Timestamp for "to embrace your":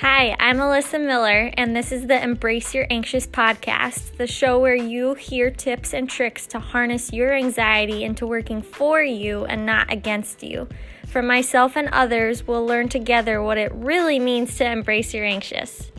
14.56-15.26